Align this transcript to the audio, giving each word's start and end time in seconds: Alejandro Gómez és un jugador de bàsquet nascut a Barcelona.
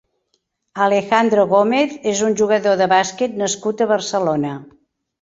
Alejandro 0.85 1.43
Gómez 1.51 1.95
és 2.13 2.23
un 2.31 2.39
jugador 2.41 2.83
de 2.83 2.91
bàsquet 2.97 3.39
nascut 3.45 3.89
a 3.89 3.93
Barcelona. 3.97 4.61